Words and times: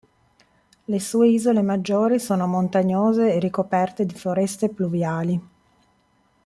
Le 0.85 0.97
sue 0.99 1.27
isole 1.27 1.61
maggiori 1.61 2.17
sono 2.17 2.47
montagnose 2.47 3.35
e 3.35 3.39
ricoperte 3.39 4.03
di 4.03 4.15
foreste 4.15 4.69
pluviali. 4.69 5.39